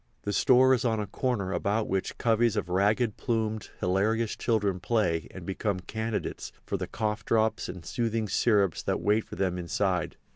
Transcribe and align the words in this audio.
The 0.23 0.33
store 0.33 0.73
is 0.73 0.83
on 0.83 0.99
a 0.99 1.05
corner 1.05 1.53
about 1.53 1.87
which 1.87 2.17
coveys 2.17 2.55
of 2.55 2.69
ragged 2.69 3.17
plumed, 3.17 3.69
hilarious 3.79 4.35
children 4.35 4.79
play 4.79 5.27
and 5.29 5.45
become 5.45 5.79
candidates 5.81 6.51
for 6.65 6.75
the 6.75 6.87
cough 6.87 7.23
drops 7.23 7.69
and 7.69 7.85
soothing 7.85 8.27
syrups 8.27 8.81
that 8.81 8.99
wait 8.99 9.25
for 9.25 9.35
them 9.35 9.59
inside. 9.59 10.17